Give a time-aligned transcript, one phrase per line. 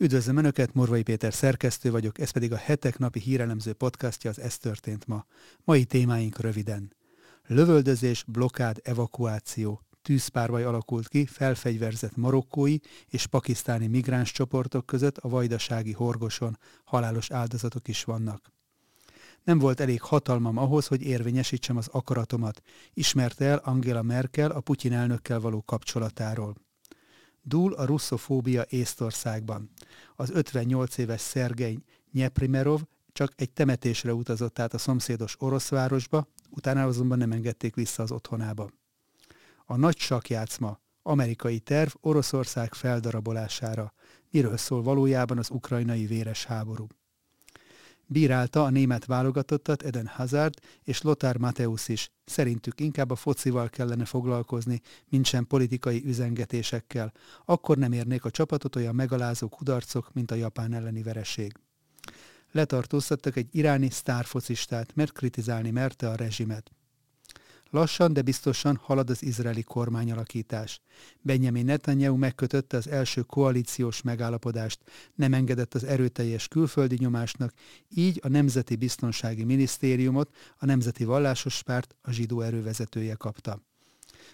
[0.00, 4.58] Üdvözlöm Önöket, Morvai Péter szerkesztő vagyok, ez pedig a hetek napi hírelemző podcastja az Ez
[4.58, 5.24] történt ma.
[5.64, 6.92] Mai témáink röviden.
[7.46, 12.76] Lövöldözés, blokád, evakuáció, tűzpárvaj alakult ki felfegyverzett marokkói
[13.06, 18.52] és pakisztáni migráns csoportok között a vajdasági horgoson halálos áldozatok is vannak.
[19.44, 22.60] Nem volt elég hatalmam ahhoz, hogy érvényesítsem az akaratomat,
[22.94, 26.67] ismerte el Angela Merkel a Putyin elnökkel való kapcsolatáról.
[27.48, 29.70] Dúl a russzofóbia Észtországban.
[30.16, 31.78] Az 58 éves Szergei
[32.12, 32.80] Nyeprimerov
[33.12, 38.12] csak egy temetésre utazott át a szomszédos orosz városba, utána azonban nem engedték vissza az
[38.12, 38.70] otthonába.
[39.64, 43.92] A nagy sakjátszma, amerikai terv Oroszország feldarabolására.
[44.30, 46.86] Miről szól valójában az ukrajnai véres háború?
[48.10, 52.10] Bírálta a német válogatottat Eden Hazard és Lothar Mateusz is.
[52.24, 57.12] Szerintük inkább a focival kellene foglalkozni, mint sem politikai üzengetésekkel.
[57.44, 61.52] Akkor nem érnék a csapatot olyan megalázó kudarcok, mint a japán elleni vereség.
[62.52, 66.70] Letartóztattak egy iráni sztárfocistát, mert kritizálni merte a rezsimet.
[67.70, 70.80] Lassan, de biztosan halad az izraeli kormányalakítás.
[71.20, 74.80] Benjamin Netanyahu megkötötte az első koalíciós megállapodást,
[75.14, 77.52] nem engedett az erőteljes külföldi nyomásnak,
[77.88, 83.67] így a Nemzeti Biztonsági Minisztériumot a Nemzeti Vallásos Párt a zsidó erővezetője kapta.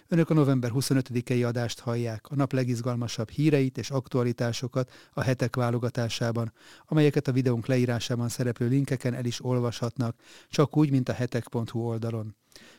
[0.07, 6.53] Önök a november 25-i adást hallják, a nap legizgalmasabb híreit és aktualitásokat a hetek válogatásában,
[6.85, 10.15] amelyeket a videónk leírásában szereplő linkeken el is olvashatnak,
[10.49, 12.35] csak úgy, mint a hetek.hu oldalon.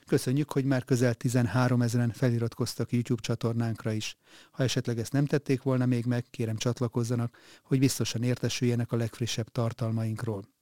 [0.07, 4.17] Köszönjük, hogy már közel 13 ezeren feliratkoztak YouTube csatornánkra is.
[4.51, 9.49] Ha esetleg ezt nem tették volna még meg, kérem csatlakozzanak, hogy biztosan értesüljenek a legfrissebb
[9.49, 10.56] tartalmainkról.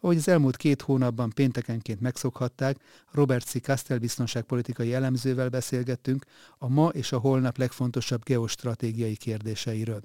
[0.00, 2.76] Ahogy az elmúlt két hónapban péntekenként megszokhatták,
[3.12, 3.60] Robert C.
[3.60, 6.24] Castell biztonságpolitikai elemzővel beszélgettünk
[6.58, 10.02] a ma és a holnap legfontosabb geostratégiai kérdéseiről.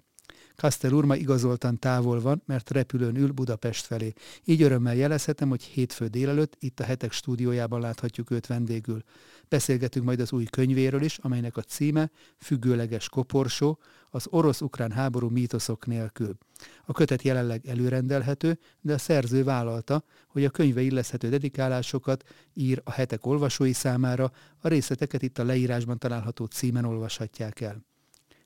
[0.56, 4.14] Kastel úr igazoltan távol van, mert repülőn ül Budapest felé.
[4.46, 9.04] Így örömmel jelezhetem, hogy hétfő délelőtt itt a hetek stúdiójában láthatjuk őt vendégül.
[9.50, 15.86] Beszélgetünk majd az új könyvéről is, amelynek a címe Függőleges koporsó, az orosz-ukrán háború mítoszok
[15.86, 16.38] nélkül.
[16.86, 22.92] A kötet jelenleg előrendelhető, de a szerző vállalta, hogy a könyve illeszhető dedikálásokat ír a
[22.92, 27.86] hetek olvasói számára, a részleteket itt a leírásban található címen olvashatják el.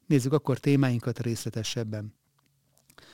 [0.07, 2.13] Nézzük akkor témáinkat részletesebben.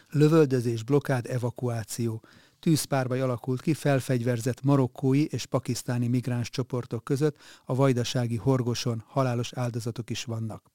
[0.09, 2.23] Lövöldözés, blokád, evakuáció.
[2.59, 10.09] Tűzpárbaj alakult ki felfegyverzett marokkói és pakisztáni migráns csoportok között a vajdasági horgoson halálos áldozatok
[10.09, 10.71] is vannak.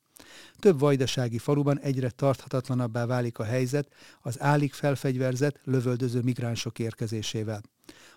[0.58, 7.62] Több vajdasági faluban egyre tarthatatlanabbá válik a helyzet az állig felfegyverzett, lövöldöző migránsok érkezésével.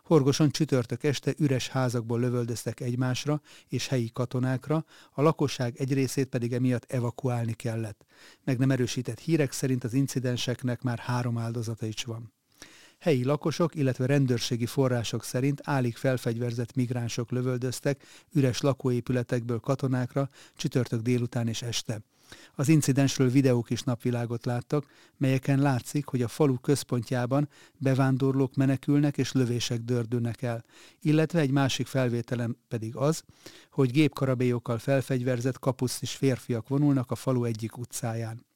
[0.04, 6.54] Horgosan csütörtök este üres házakból lövöldöztek egymásra és helyi katonákra, a lakosság egy részét pedig
[6.54, 8.06] emiatt evakuálni kellett.
[8.44, 12.34] Meg nem erősített hírek szerint az incidenseknek már három áldozata is van.
[13.02, 18.04] Helyi lakosok, illetve rendőrségi források szerint állig felfegyverzett migránsok lövöldöztek
[18.34, 22.02] üres lakóépületekből katonákra csütörtök délután és este.
[22.56, 24.86] Az incidensről videók is napvilágot láttak,
[25.18, 30.64] melyeken látszik, hogy a falu központjában bevándorlók menekülnek és lövések dördülnek el,
[31.00, 33.24] illetve egy másik felvételen pedig az,
[33.72, 38.50] hogy gépkarabélyokkal felfegyverzett kapusztis férfiak vonulnak a falu egyik utcáján.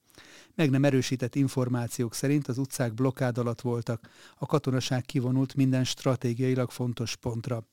[0.55, 6.71] Meg nem erősített információk szerint az utcák blokkád alatt voltak, a katonaság kivonult minden stratégiailag
[6.71, 7.63] fontos pontra.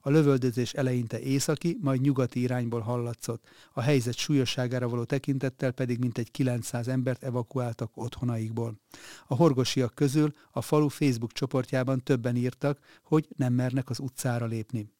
[0.00, 6.30] A lövöldözés eleinte északi, majd nyugati irányból hallatszott, a helyzet súlyosságára való tekintettel pedig mintegy
[6.30, 8.80] 900 embert evakuáltak otthonaikból.
[9.26, 14.90] A horgosiak közül a falu Facebook csoportjában többen írtak, hogy nem mernek az utcára lépni.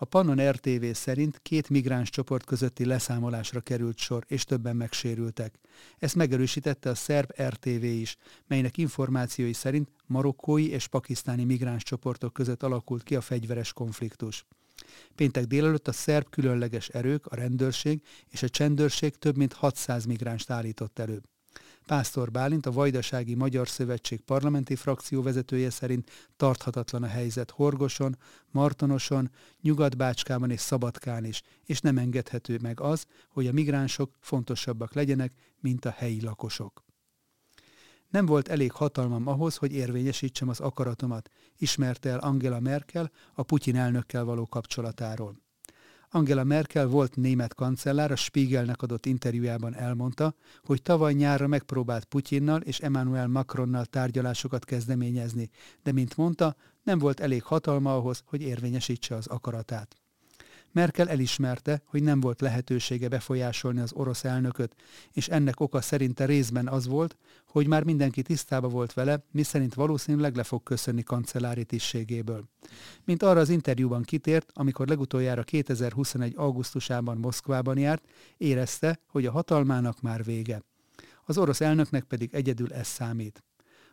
[0.00, 5.58] A Pannon RTV szerint két migráns csoport közötti leszámolásra került sor, és többen megsérültek.
[5.98, 8.16] Ezt megerősítette a szerb RTV is,
[8.46, 14.46] melynek információi szerint marokkói és pakisztáni migráns csoportok között alakult ki a fegyveres konfliktus.
[15.14, 20.50] Péntek délelőtt a szerb különleges erők, a rendőrség és a csendőrség több mint 600 migránst
[20.50, 21.22] állított elő.
[21.88, 28.16] Pásztor Bálint, a Vajdasági Magyar Szövetség parlamenti frakció vezetője szerint tarthatatlan a helyzet Horgoson,
[28.50, 29.30] Martonoson,
[29.60, 35.84] Nyugatbácskában és Szabadkán is, és nem engedhető meg az, hogy a migránsok fontosabbak legyenek, mint
[35.84, 36.84] a helyi lakosok.
[38.08, 43.76] Nem volt elég hatalmam ahhoz, hogy érvényesítsem az akaratomat, ismerte el Angela Merkel a Putyin
[43.76, 45.47] elnökkel való kapcsolatáról.
[46.10, 52.60] Angela Merkel volt német kancellár a Spiegelnek adott interjújában elmondta, hogy tavaly nyárra megpróbált Putyinnal
[52.60, 55.50] és Emmanuel Macronnal tárgyalásokat kezdeményezni,
[55.82, 59.96] de mint mondta, nem volt elég hatalma ahhoz, hogy érvényesítse az akaratát.
[60.72, 64.74] Merkel elismerte, hogy nem volt lehetősége befolyásolni az orosz elnököt,
[65.12, 67.16] és ennek oka szerinte részben az volt,
[67.46, 72.44] hogy már mindenki tisztába volt vele, miszerint valószínűleg le fog köszönni kancellári tisztségéből.
[73.04, 76.32] Mint arra az interjúban kitért, amikor legutoljára 2021.
[76.36, 78.04] augusztusában Moszkvában járt,
[78.36, 80.62] érezte, hogy a hatalmának már vége.
[81.24, 83.42] Az orosz elnöknek pedig egyedül ez számít.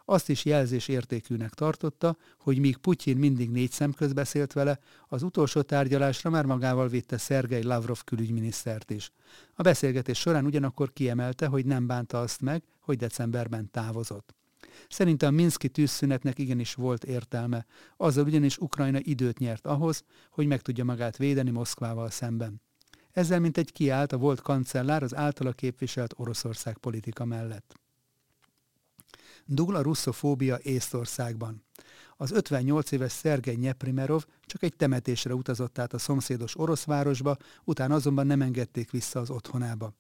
[0.05, 5.61] Azt is jelzés értékűnek tartotta, hogy míg Putyin mindig négy szemköz beszélt vele, az utolsó
[5.61, 9.11] tárgyalásra már magával vitte Szergej Lavrov külügyminisztert is.
[9.53, 14.35] A beszélgetés során ugyanakkor kiemelte, hogy nem bánta azt meg, hogy decemberben távozott.
[14.89, 17.65] Szerintem Minszki tűzszünetnek igenis volt értelme,
[17.97, 22.61] azzal ugyanis Ukrajna időt nyert ahhoz, hogy meg tudja magát védeni Moszkvával szemben.
[23.11, 27.75] Ezzel mint egy kiállt a volt kancellár az általa képviselt Oroszország politika mellett.
[29.47, 31.63] Dugla russzofóbia Észtországban.
[32.17, 37.95] Az 58 éves Szergej Nyeprimerov csak egy temetésre utazott át a szomszédos orosz városba, utána
[37.95, 39.93] azonban nem engedték vissza az otthonába.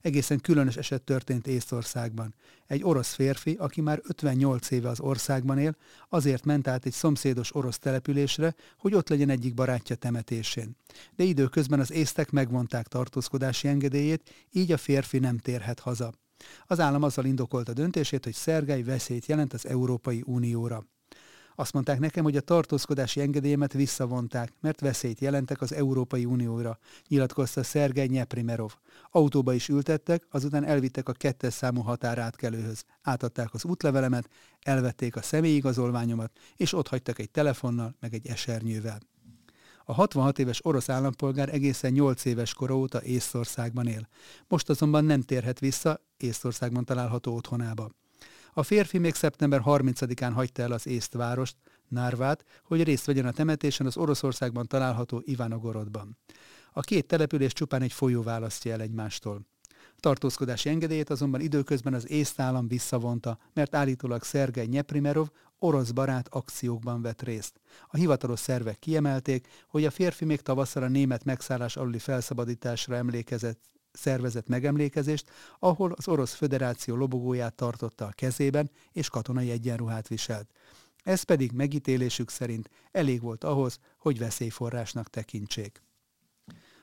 [0.00, 2.34] Egészen különös eset történt Észtországban.
[2.66, 5.76] Egy orosz férfi, aki már 58 éve az országban él,
[6.08, 10.76] azért ment át egy szomszédos orosz településre, hogy ott legyen egyik barátja temetésén.
[11.16, 16.12] De időközben az észtek megvonták tartózkodási engedélyét, így a férfi nem térhet haza.
[16.66, 20.84] Az állam azzal indokolta döntését, hogy Szergej veszélyt jelent az Európai Unióra.
[21.60, 26.78] Azt mondták nekem, hogy a tartózkodási engedélyemet visszavonták, mert veszélyt jelentek az Európai Unióra,
[27.08, 28.74] nyilatkozta Szergej Nyeprimerov.
[29.10, 32.84] Autóba is ültettek, azután elvittek a kettes számú határátkelőhöz.
[33.02, 34.28] Átadták az útlevelemet,
[34.60, 38.98] elvették a személyigazolványomat, és ott hagytak egy telefonnal, meg egy esernyővel.
[39.90, 44.08] A 66 éves orosz állampolgár egészen 8 éves kora óta Észországban él.
[44.48, 47.90] Most azonban nem térhet vissza Észországban található otthonába.
[48.52, 51.56] A férfi még szeptember 30-án hagyta el az észt várost,
[51.88, 56.18] Nárvát, hogy részt vegyen a temetésen az Oroszországban található Ivanogorodban.
[56.72, 59.46] A két település csupán egy folyó választja el egymástól.
[60.00, 65.28] Tartózkodási engedélyét azonban időközben az észt állam visszavonta, mert állítólag Szergej Nyeprimerov
[65.60, 67.60] orosz barát akciókban vett részt.
[67.86, 73.60] A hivatalos szervek kiemelték, hogy a férfi még tavasszal a német megszállás aluli felszabadításra emlékezett
[73.92, 80.52] szervezett megemlékezést, ahol az Orosz Föderáció lobogóját tartotta a kezében, és katonai egyenruhát viselt.
[81.02, 85.82] Ez pedig megítélésük szerint elég volt ahhoz, hogy veszélyforrásnak tekintsék.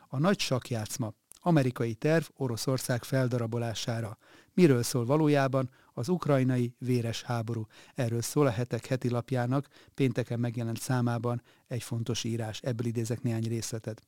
[0.07, 4.18] A nagy sakjátszma amerikai terv Oroszország feldarabolására.
[4.53, 7.65] Miről szól valójában az ukrajnai véres háború?
[7.95, 12.59] Erről szól a hetek heti lapjának pénteken megjelent számában egy fontos írás.
[12.61, 14.01] Ebből idézek néhány részletet.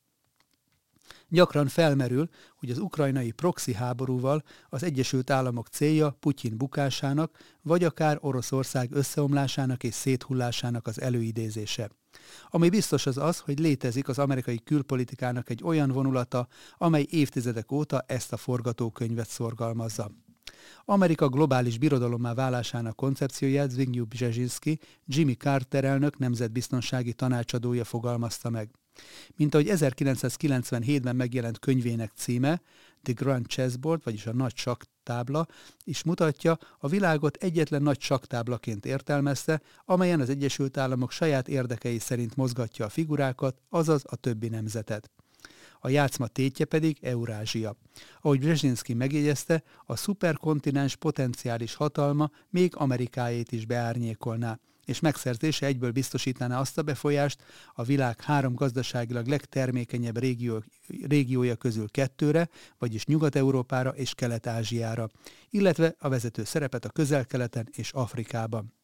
[1.28, 8.18] Gyakran felmerül, hogy az ukrajnai proxy háborúval az Egyesült Államok célja Putyin bukásának, vagy akár
[8.20, 11.90] Oroszország összeomlásának és széthullásának az előidézése.
[12.48, 16.48] Ami biztos az az, hogy létezik az amerikai külpolitikának egy olyan vonulata,
[16.78, 20.10] amely évtizedek óta ezt a forgatókönyvet szorgalmazza.
[20.84, 28.70] Amerika globális birodalommá válásának koncepcióját Zbigniew Brzezinski, Jimmy Carter elnök nemzetbiztonsági tanácsadója fogalmazta meg.
[29.36, 32.62] Mint ahogy 1997-ben megjelent könyvének címe,
[33.02, 35.46] The Grand Chessboard, vagyis a nagy saktábla,
[35.84, 42.36] is mutatja, a világot egyetlen nagy saktáblaként értelmezte, amelyen az Egyesült Államok saját érdekei szerint
[42.36, 45.10] mozgatja a figurákat, azaz a többi nemzetet.
[45.82, 47.76] A játszma tétje pedig Eurázsia.
[48.20, 56.60] Ahogy Brzezinski megjegyezte, a szuperkontinens potenciális hatalma még Amerikáét is beárnyékolná és megszerzése egyből biztosítaná
[56.60, 57.42] azt a befolyást
[57.74, 60.64] a világ három gazdaságilag legtermékenyebb régió,
[61.08, 65.08] régiója közül kettőre, vagyis Nyugat-Európára és Kelet-Ázsiára,
[65.50, 68.79] illetve a vezető szerepet a közel-keleten és Afrikában.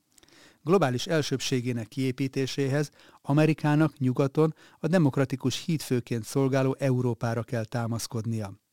[0.66, 2.90] Globális elsőbségének kiépítéséhez
[3.22, 8.65] Amerikának nyugaton a demokratikus hídfőként szolgáló Európára kell támaszkodnia.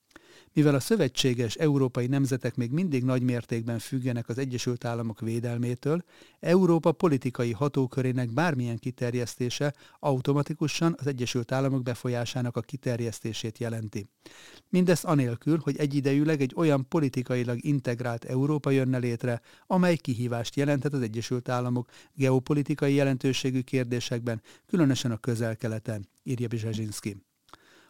[0.55, 6.03] Mivel a szövetséges európai nemzetek még mindig nagy mértékben függenek az Egyesült Államok védelmétől,
[6.39, 14.07] Európa politikai hatókörének bármilyen kiterjesztése automatikusan az Egyesült Államok befolyásának a kiterjesztését jelenti.
[14.69, 21.01] Mindezt anélkül, hogy egyidejűleg egy olyan politikailag integrált Európa jönne létre, amely kihívást jelenthet az
[21.01, 27.17] Egyesült Államok geopolitikai jelentőségű kérdésekben, különösen a közel-keleten, írja Bizsezsinszki.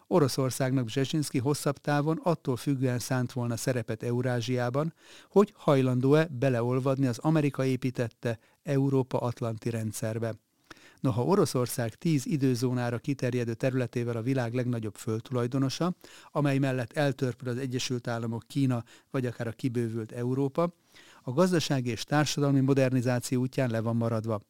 [0.07, 4.93] Oroszországnak Bzsezinski hosszabb távon attól függően szánt volna szerepet Eurázsiában,
[5.29, 10.33] hogy hajlandó-e beleolvadni az Amerika építette Európa-Atlanti rendszerbe.
[11.00, 15.95] Noha Oroszország tíz időzónára kiterjedő területével a világ legnagyobb földtulajdonosa,
[16.31, 20.74] amely mellett eltörpül az Egyesült Államok, Kína vagy akár a kibővült Európa,
[21.22, 24.41] a gazdasági és társadalmi modernizáció útján le van maradva.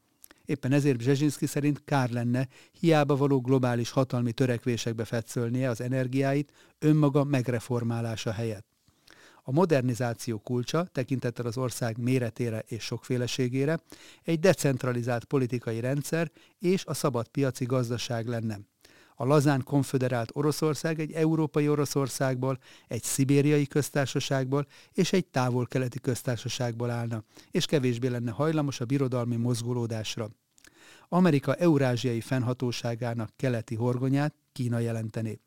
[0.45, 2.47] Éppen ezért Brzezinski szerint kár lenne
[2.79, 8.65] hiába való globális hatalmi törekvésekbe fetszölnie az energiáit önmaga megreformálása helyett.
[9.43, 13.79] A modernizáció kulcsa tekintettel az ország méretére és sokféleségére
[14.23, 18.59] egy decentralizált politikai rendszer és a szabad piaci gazdaság lenne.
[19.23, 27.23] A lazán konföderált Oroszország egy európai Oroszországból, egy szibériai köztársaságból és egy távol-keleti köztársaságból állna,
[27.51, 30.29] és kevésbé lenne hajlamos a birodalmi mozgolódásra.
[31.09, 35.39] Amerika eurázsiai fennhatóságának keleti horgonyát Kína jelentené.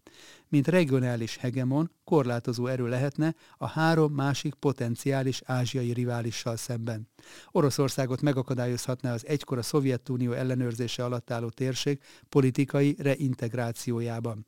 [0.49, 7.09] Mint regionális hegemon korlátozó erő lehetne a három másik potenciális ázsiai riválissal szemben.
[7.51, 14.47] Oroszországot megakadályozhatná az egykor a Szovjetunió ellenőrzése alatt álló térség politikai reintegrációjában.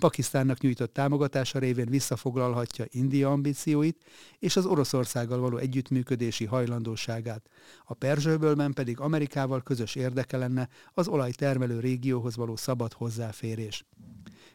[0.00, 4.04] Pakisztánnak nyújtott támogatása révén visszafoglalhatja India ambícióit
[4.38, 7.48] és az Oroszországgal való együttműködési hajlandóságát.
[7.84, 13.84] A Perzsőbölben pedig Amerikával közös érdeke lenne az olajtermelő régióhoz való szabad hozzáférés.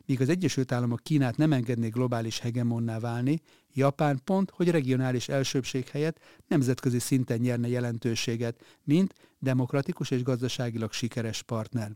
[0.06, 3.42] Míg az Egyesült Államok Kínát nem engedné globális hegemonná válni,
[3.74, 11.42] Japán pont, hogy regionális elsőbség helyett nemzetközi szinten nyerne jelentőséget, mint demokratikus és gazdaságilag sikeres
[11.42, 11.92] partner.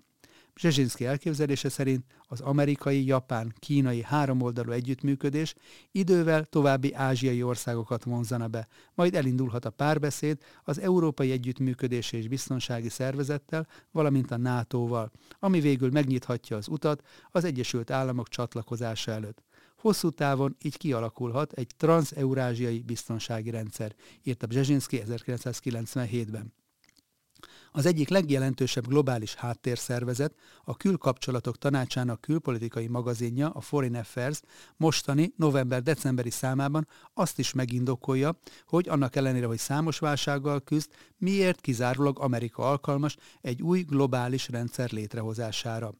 [0.59, 5.53] Zsezsinszki elképzelése szerint az amerikai, japán, kínai háromoldalú együttműködés
[5.91, 12.89] idővel további ázsiai országokat vonzana be, majd elindulhat a párbeszéd az Európai Együttműködési és Biztonsági
[12.89, 19.43] Szervezettel, valamint a NATO-val, ami végül megnyithatja az utat az Egyesült Államok csatlakozása előtt.
[19.77, 26.53] Hosszú távon így kialakulhat egy transz-eurázsiai biztonsági rendszer, írta Bzezsinszki 1997-ben.
[27.71, 30.33] Az egyik legjelentősebb globális háttérszervezet,
[30.63, 34.41] a Külkapcsolatok Tanácsának külpolitikai magazinja, a Foreign Affairs
[34.77, 42.19] mostani november-decemberi számában azt is megindokolja, hogy annak ellenére, hogy számos válsággal küzd, miért kizárólag
[42.19, 45.93] Amerika alkalmas egy új globális rendszer létrehozására.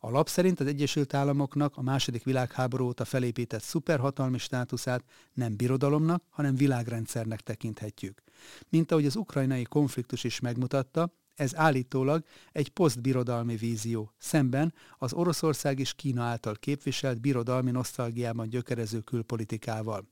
[0.00, 6.22] A lap szerint az Egyesült Államoknak a második világháború óta felépített szuperhatalmi státuszát nem birodalomnak,
[6.30, 8.22] hanem világrendszernek tekinthetjük.
[8.68, 15.78] Mint ahogy az ukrajnai konfliktus is megmutatta, ez állítólag egy posztbirodalmi vízió, szemben az Oroszország
[15.78, 20.08] és Kína által képviselt birodalmi nosztalgiában gyökerező külpolitikával.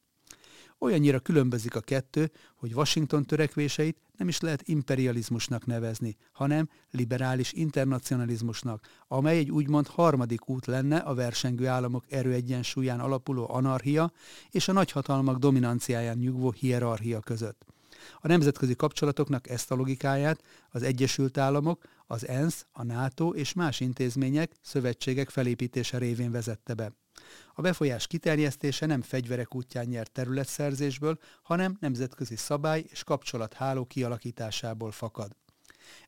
[0.79, 8.87] Olyannyira különbözik a kettő, hogy Washington törekvéseit nem is lehet imperializmusnak nevezni, hanem liberális internacionalizmusnak,
[9.09, 14.13] amely egy úgymond harmadik út lenne a versengő államok erőegyensúlyán alapuló anarchia
[14.51, 17.65] és a nagyhatalmak dominanciáján nyugvó hierarchia között.
[18.21, 23.80] A nemzetközi kapcsolatoknak ezt a logikáját az Egyesült Államok, az ENSZ, a NATO és más
[23.80, 26.92] intézmények, szövetségek felépítése révén vezette be.
[27.54, 35.37] A befolyás kiterjesztése nem fegyverek útján nyert területszerzésből, hanem nemzetközi szabály és kapcsolatháló kialakításából fakad.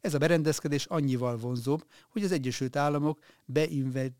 [0.00, 3.18] Ez a berendezkedés annyival vonzóbb, hogy az Egyesült Államok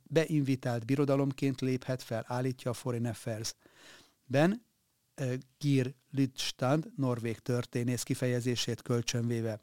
[0.09, 3.55] beinvitált birodalomként léphet fel, állítja a Foreign Affairs.
[4.25, 4.65] Ben
[5.59, 9.61] Gir Lütstand, norvég történész kifejezését kölcsönvéve.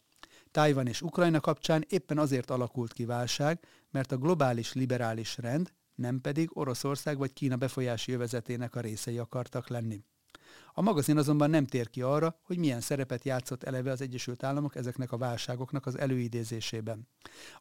[0.51, 3.59] Tájvan és Ukrajna kapcsán éppen azért alakult ki válság,
[3.91, 9.67] mert a globális liberális rend nem pedig Oroszország vagy Kína befolyási jövezetének a részei akartak
[9.67, 10.03] lenni.
[10.79, 14.75] A magazin azonban nem tér ki arra, hogy milyen szerepet játszott eleve az Egyesült Államok
[14.75, 17.07] ezeknek a válságoknak az előidézésében.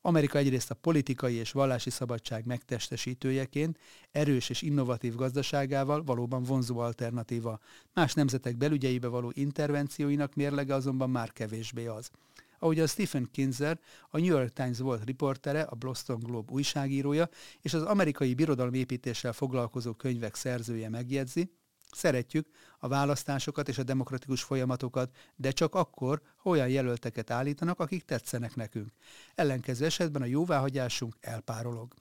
[0.01, 3.79] Amerika egyrészt a politikai és vallási szabadság megtestesítőjeként,
[4.11, 7.59] erős és innovatív gazdaságával valóban vonzó alternatíva.
[7.95, 12.11] Más nemzetek belügyeibe való intervencióinak mérlege azonban már kevésbé az.
[12.59, 13.79] Ahogy a Stephen Kinzer,
[14.11, 17.29] a New York Times volt riportere, a Boston Globe újságírója,
[17.61, 21.51] és az amerikai birodalomépítéssel foglalkozó könyvek szerzője megjegyzi,
[21.93, 28.05] Szeretjük a választásokat és a demokratikus folyamatokat, de csak akkor, ha olyan jelölteket állítanak, akik
[28.05, 28.93] tetszenek nekünk.
[29.35, 31.95] Ellenkező esetben a jóváhagyásunk elpárolog.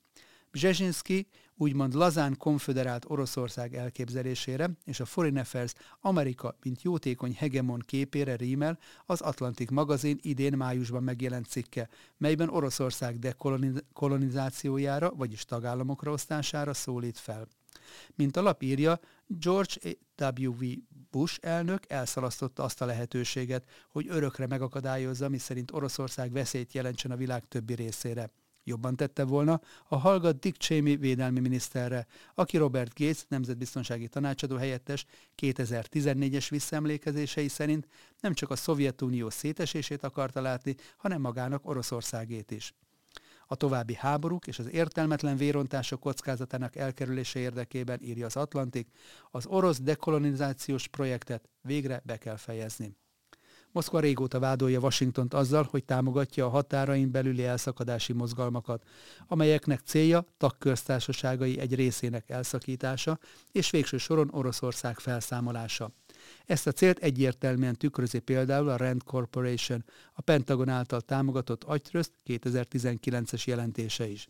[0.51, 8.35] Brzezinski úgymond lazán konföderált Oroszország elképzelésére és a Foreign Affairs Amerika, mint jótékony hegemon képére
[8.35, 17.17] rímel az Atlantik magazin idén májusban megjelent cikke, melyben Oroszország dekolonizációjára, vagyis tagállamokra osztására szólít
[17.17, 17.47] fel.
[18.15, 19.73] Mint a lap írja, George
[20.45, 20.65] W.
[21.11, 27.47] Bush elnök elszalasztotta azt a lehetőséget, hogy örökre megakadályozza, miszerint Oroszország veszélyt jelentsen a világ
[27.47, 28.31] többi részére.
[28.63, 35.05] Jobban tette volna, ha hallgat Dick Cheney védelmi miniszterre, aki Robert Gates nemzetbiztonsági tanácsadó helyettes
[35.41, 37.87] 2014-es visszaemlékezései szerint
[38.19, 42.73] nem csak a Szovjetunió szétesését akarta látni, hanem magának Oroszországét is.
[43.47, 48.87] A további háborúk és az értelmetlen vérontások kockázatának elkerülése érdekében írja az Atlantik,
[49.31, 52.95] az orosz dekolonizációs projektet végre be kell fejezni.
[53.71, 58.83] Moszkva régóta vádolja Washingtont azzal, hogy támogatja a határain belüli elszakadási mozgalmakat,
[59.27, 63.19] amelyeknek célja tagköztársaságai egy részének elszakítása
[63.51, 65.91] és végső soron Oroszország felszámolása.
[66.45, 69.85] Ezt a célt egyértelműen tükrözi például a Rand Corporation,
[70.19, 74.27] a Pentagon által támogatott agytrözt 2019-es jelentése is.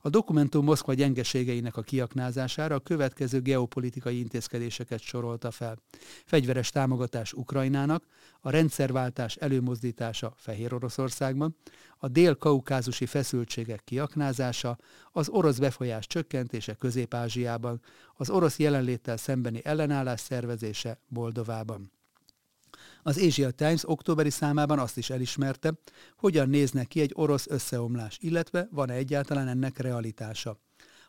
[0.00, 5.78] A dokumentum Moszkva gyengeségeinek a kiaknázására a következő geopolitikai intézkedéseket sorolta fel.
[6.24, 8.04] Fegyveres támogatás Ukrajnának,
[8.40, 11.56] a rendszerváltás előmozdítása Fehér Oroszországban,
[11.98, 14.78] a dél-kaukázusi feszültségek kiaknázása,
[15.12, 17.80] az orosz befolyás csökkentése Közép-Ázsiában,
[18.14, 21.93] az orosz jelenléttel szembeni ellenállás szervezése Moldovában.
[23.06, 25.72] Az Asia Times októberi számában azt is elismerte,
[26.16, 30.58] hogyan nézne ki egy orosz összeomlás, illetve van-e egyáltalán ennek realitása.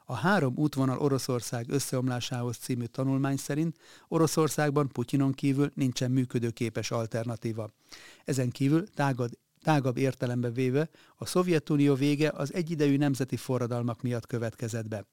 [0.06, 7.74] A három útvonal Oroszország összeomlásához című tanulmány szerint Oroszországban Putyinon kívül nincsen működőképes alternatíva.
[8.26, 14.88] Ezen kívül tágad, tágabb értelembe véve a Szovjetunió vége az egyidejű nemzeti forradalmak miatt következett
[14.88, 15.06] be.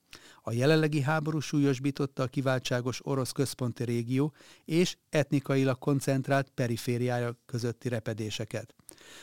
[0.42, 4.32] A jelenlegi háború súlyosbította a kiváltságos orosz központi régió
[4.64, 8.74] és etnikailag koncentrált perifériája közötti repedéseket.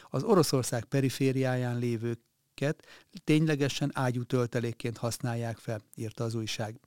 [0.10, 2.86] Az Oroszország perifériáján lévőket
[3.24, 6.80] ténylegesen ágyú töltelékként használják fel, írta az újság.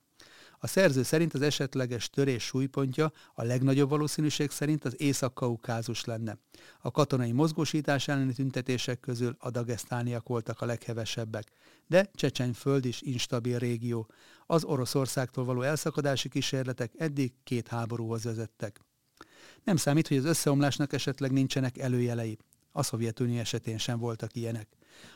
[0.63, 6.37] A szerző szerint az esetleges törés súlypontja a legnagyobb valószínűség szerint az Észak-Kaukázus lenne.
[6.81, 11.51] A katonai mozgósítás elleni tüntetések közül a dagesztániak voltak a leghevesebbek,
[11.87, 14.07] de Csecsenyföld is instabil régió.
[14.45, 18.79] Az Oroszországtól való elszakadási kísérletek eddig két háborúhoz vezettek.
[19.63, 22.37] Nem számít, hogy az összeomlásnak esetleg nincsenek előjelei.
[22.71, 24.67] A Szovjetunió esetén sem voltak ilyenek.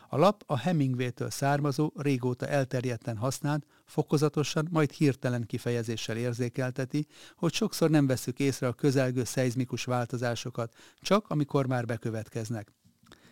[0.09, 7.05] A lap a Hemingway-től származó, régóta elterjedten használt, fokozatosan, majd hirtelen kifejezéssel érzékelteti,
[7.35, 12.71] hogy sokszor nem veszük észre a közelgő szeizmikus változásokat, csak amikor már bekövetkeznek.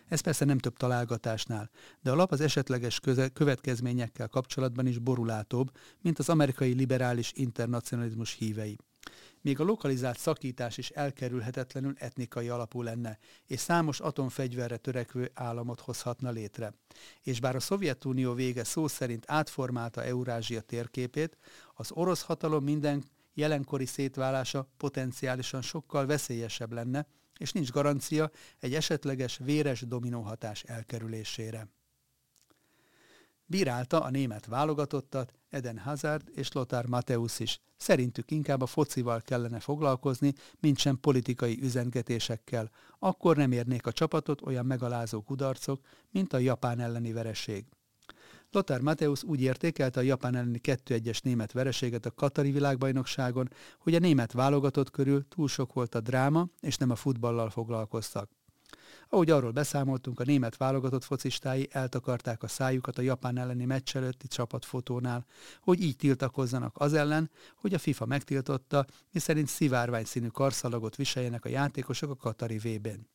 [0.08, 1.70] Ez persze nem több találgatásnál,
[2.02, 5.70] de a lap az esetleges köze- következményekkel kapcsolatban is borulátóbb,
[6.02, 8.78] mint az amerikai liberális internacionalizmus hívei
[9.46, 16.30] még a lokalizált szakítás is elkerülhetetlenül etnikai alapú lenne, és számos atomfegyverre törekvő államot hozhatna
[16.30, 16.74] létre.
[17.22, 21.36] És bár a Szovjetunió vége szó szerint átformálta Eurázsia térképét,
[21.74, 27.06] az orosz hatalom minden jelenkori szétválása potenciálisan sokkal veszélyesebb lenne,
[27.38, 31.68] és nincs garancia egy esetleges véres dominóhatás elkerülésére.
[33.44, 37.60] Bírálta a német válogatottat Eden Hazard és Lothar Mateusz is.
[37.76, 42.70] Szerintük inkább a focival kellene foglalkozni, mint sem politikai üzengetésekkel.
[42.98, 47.64] Akkor nem érnék a csapatot olyan megalázó kudarcok, mint a japán elleni vereség.
[48.50, 53.98] Lothar Mateusz úgy értékelte a japán elleni 2-1-es német vereséget a Katari világbajnokságon, hogy a
[53.98, 58.30] német válogatott körül túl sok volt a dráma, és nem a futballal foglalkoztak.
[59.08, 64.28] Ahogy arról beszámoltunk, a német válogatott focistái eltakarták a szájukat a japán elleni meccs előtti
[64.28, 65.26] csapatfotónál,
[65.60, 71.48] hogy így tiltakozzanak az ellen, hogy a FIFA megtiltotta, miszerint szivárvány színű karszalagot viseljenek a
[71.48, 73.08] játékosok a Katari V-ben.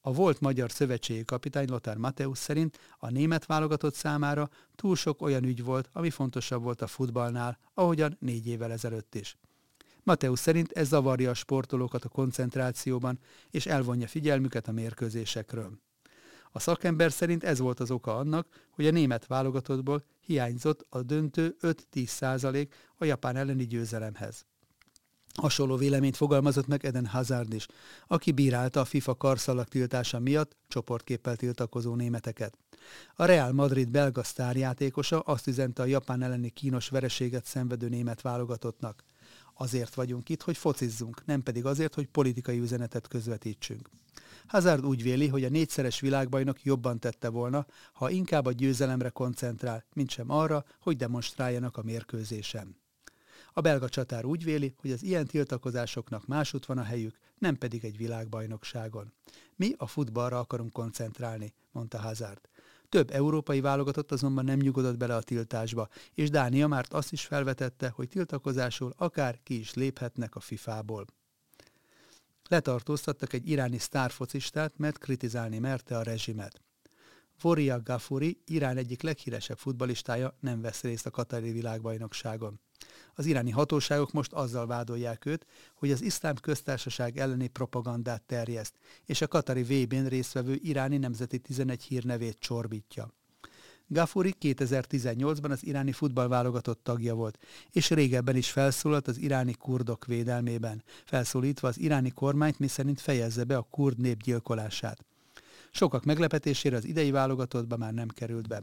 [0.00, 5.44] A volt magyar szövetségi kapitány Lothar Mateusz szerint a német válogatott számára túl sok olyan
[5.44, 9.36] ügy volt, ami fontosabb volt a futballnál, ahogyan négy évvel ezelőtt is.
[10.08, 13.18] Mateusz szerint ez zavarja a sportolókat a koncentrációban,
[13.50, 15.78] és elvonja figyelmüket a mérkőzésekről.
[16.52, 21.56] A szakember szerint ez volt az oka annak, hogy a német válogatottból hiányzott a döntő
[21.60, 24.44] 5-10 százalék a japán elleni győzelemhez.
[25.34, 27.66] Hasonló véleményt fogalmazott meg Eden Hazard is,
[28.06, 32.58] aki bírálta a FIFA karszalag tiltása miatt csoportképpel tiltakozó németeket.
[33.14, 39.07] A Real Madrid belga sztárjátékosa azt üzente a japán elleni kínos vereséget szenvedő német válogatottnak.
[39.60, 43.90] Azért vagyunk itt, hogy focizzunk, nem pedig azért, hogy politikai üzenetet közvetítsünk.
[44.46, 49.84] Hazard úgy véli, hogy a négyszeres világbajnok jobban tette volna, ha inkább a győzelemre koncentrál,
[49.92, 52.76] mint sem arra, hogy demonstráljanak a mérkőzésen.
[53.52, 57.84] A belga csatár úgy véli, hogy az ilyen tiltakozásoknak másút van a helyük, nem pedig
[57.84, 59.12] egy világbajnokságon.
[59.56, 62.40] Mi a futballra akarunk koncentrálni, mondta Hazard.
[62.88, 67.88] Több európai válogatott azonban nem nyugodott bele a tiltásba, és Dánia már azt is felvetette,
[67.88, 71.06] hogy tiltakozásul akár ki is léphetnek a FIFA-ból.
[72.48, 76.62] Letartóztattak egy iráni sztárfocistát, mert kritizálni merte a rezsimet.
[77.40, 82.60] Voria Gafuri, Irán egyik leghíresebb futbalistája nem vesz részt a Katari világbajnokságon.
[83.14, 89.20] Az iráni hatóságok most azzal vádolják őt, hogy az iszlám köztársaság elleni propagandát terjeszt, és
[89.20, 93.12] a Katari VB-n résztvevő iráni nemzeti 11 hírnevét csorbítja.
[93.90, 97.38] Gafuri 2018-ban az iráni futballválogatott tagja volt,
[97.70, 103.56] és régebben is felszólalt az iráni kurdok védelmében, felszólítva az iráni kormányt, miszerint fejezze be
[103.56, 105.04] a kurd nép gyilkolását.
[105.70, 108.62] Sokak meglepetésére az idei válogatottba már nem került be.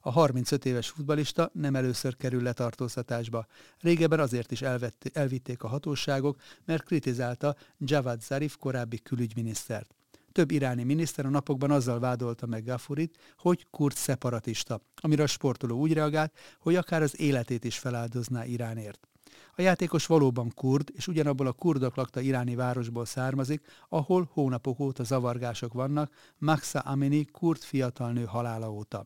[0.00, 3.46] A 35 éves futbalista nem először kerül letartóztatásba.
[3.80, 9.94] Régebben azért is elvett, elvitték a hatóságok, mert kritizálta Javad Zarif korábbi külügyminisztert.
[10.32, 15.78] Több iráni miniszter a napokban azzal vádolta meg Gafurit, hogy kurd szeparatista, amire a sportoló
[15.78, 19.08] úgy reagált, hogy akár az életét is feláldozná Iránért.
[19.54, 25.04] A játékos valóban kurd, és ugyanabból a kurdok lakta iráni városból származik, ahol hónapok óta
[25.04, 29.02] zavargások vannak, Maxa Amini kurd fiatal nő halála óta.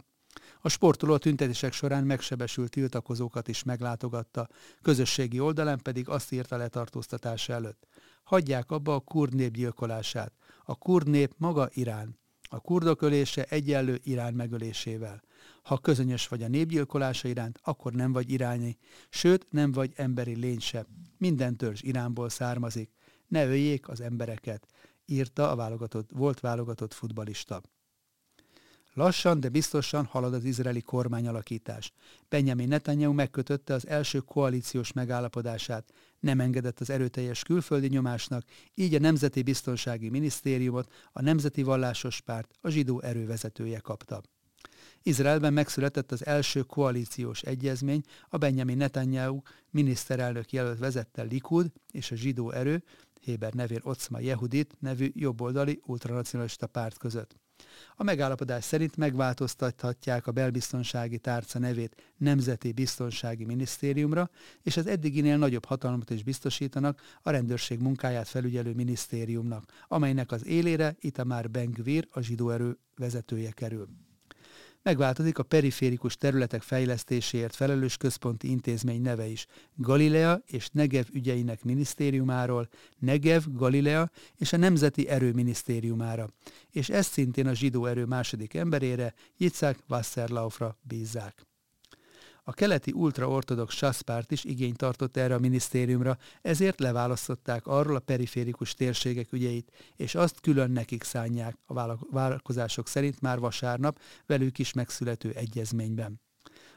[0.60, 4.48] A sportoló a tüntetések során megsebesült tiltakozókat is meglátogatta,
[4.82, 7.86] közösségi oldalán pedig azt írta letartóztatása előtt.
[8.22, 10.32] Hagyják abba a kurd nép gyilkolását.
[10.64, 12.18] A kurd nép maga Irán.
[12.48, 15.22] A kurdok ölése egyenlő Irán megölésével.
[15.62, 20.60] Ha közönyös vagy a népgyilkolása iránt, akkor nem vagy irányi, sőt nem vagy emberi lény
[20.60, 20.86] se.
[21.18, 22.90] Minden törzs Iránból származik.
[23.26, 24.66] Ne öljék az embereket,
[25.06, 27.62] írta a válogatott, volt válogatott futbalista.
[28.96, 31.92] Lassan, de biztosan halad az izraeli kormányalakítás.
[32.28, 38.42] Benjamin Netanyahu megkötötte az első koalíciós megállapodását, nem engedett az erőteljes külföldi nyomásnak,
[38.74, 44.22] így a Nemzeti Biztonsági Minisztériumot a Nemzeti Vallásos Párt, a zsidó erővezetője kapta.
[45.02, 52.14] Izraelben megszületett az első koalíciós egyezmény, a Benjamin Netanyahu miniszterelnök jelölt vezette Likud és a
[52.14, 52.84] zsidó erő,
[53.20, 57.36] Héber nevén Ocma Yehudit nevű jobboldali ultranacionalista párt között.
[57.96, 64.30] A megállapodás szerint megváltoztathatják a belbiztonsági tárca nevét Nemzeti Biztonsági Minisztériumra,
[64.62, 70.96] és az eddiginél nagyobb hatalmat is biztosítanak a rendőrség munkáját felügyelő minisztériumnak, amelynek az élére
[71.00, 73.88] Itamár Ben-Gvir, a zsidó erő vezetője kerül
[74.84, 79.46] megváltozik a periférikus területek fejlesztéséért felelős központi intézmény neve is.
[79.74, 82.68] Galilea és Negev ügyeinek minisztériumáról
[82.98, 86.28] Negev, Galilea és a Nemzeti Erő minisztériumára.
[86.70, 91.53] És ezt szintén a zsidó erő második emberére, Yitzhak Wasserlaufra bízzák.
[92.46, 98.74] A keleti ultraortodox SASZ is igényt tartott erre a minisztériumra, ezért leválasztották arról a periférikus
[98.74, 105.30] térségek ügyeit, és azt külön nekik szánják a vállalkozások szerint már vasárnap velük is megszülető
[105.30, 106.20] egyezményben.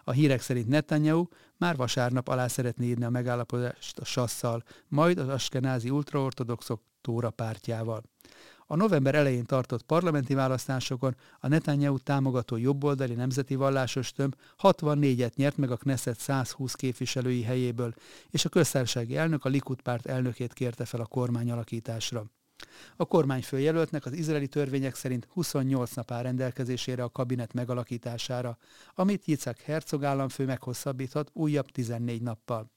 [0.04, 1.28] A hírek szerint Netanyahu
[1.58, 8.04] már vasárnap alá szeretné írni a megállapodást a sasszal, majd az askenázi ultraortodoxok Tóra pártjával.
[8.70, 15.58] A november elején tartott parlamenti választásokon a Netanyahu támogató jobboldali nemzeti vallásos tömb 64-et nyert
[15.58, 17.94] meg a Knesset 120 képviselői helyéből,
[18.30, 22.26] és a köztársasági elnök a Likud párt elnökét kérte fel a kormány alakításra.
[22.96, 28.58] A kormányfő jelöltnek az izraeli törvények szerint 28 nap áll rendelkezésére a kabinet megalakítására,
[28.96, 32.77] amit Yitzhak Herzog államfő meghosszabbíthat újabb 14 nappal.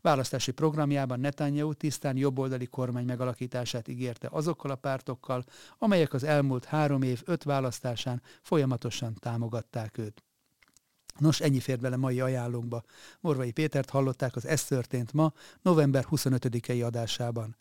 [0.00, 5.44] Választási programjában Netanyahu tisztán jobboldali kormány megalakítását ígérte azokkal a pártokkal,
[5.78, 10.22] amelyek az elmúlt három év öt választásán folyamatosan támogatták őt.
[11.18, 12.82] Nos, ennyi fér bele mai ajánlónkba.
[13.20, 17.56] Morvai Pétert hallották az Ez történt ma, november 25-i adásában.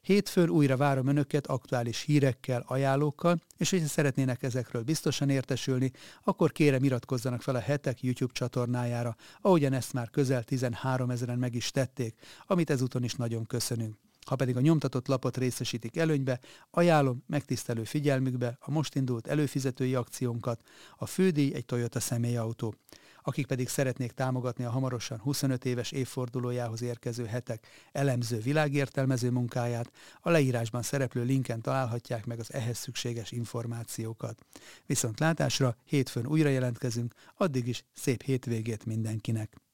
[0.00, 5.90] Hétfőn újra várom Önöket aktuális hírekkel, ajánlókkal, és hogyha szeretnének ezekről biztosan értesülni,
[6.22, 11.54] akkor kérem iratkozzanak fel a hetek YouTube csatornájára, ahogyan ezt már közel 13 ezeren meg
[11.54, 12.14] is tették,
[12.46, 13.96] amit ezúton is nagyon köszönünk.
[14.26, 20.62] Ha pedig a nyomtatott lapot részesítik előnybe, ajánlom megtisztelő figyelmükbe a most indult előfizetői akciónkat,
[20.96, 22.74] a fődíj egy Toyota személyautó
[23.22, 30.30] akik pedig szeretnék támogatni a hamarosan 25 éves évfordulójához érkező hetek elemző világértelmező munkáját, a
[30.30, 34.44] leírásban szereplő linken találhatják meg az ehhez szükséges információkat.
[34.86, 39.69] Viszont látásra hétfőn újra jelentkezünk, addig is szép hétvégét mindenkinek!